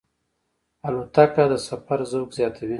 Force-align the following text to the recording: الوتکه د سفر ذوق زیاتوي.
الوتکه 0.87 1.43
د 1.51 1.53
سفر 1.67 1.99
ذوق 2.11 2.29
زیاتوي. 2.39 2.69